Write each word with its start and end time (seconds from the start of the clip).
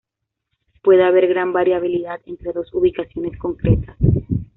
Puede 0.81 1.03
haber 1.03 1.27
gran 1.27 1.53
variabilidad 1.53 2.19
entre 2.25 2.53
dos 2.53 2.73
ubicaciones 2.73 3.37
concretas. 3.37 3.95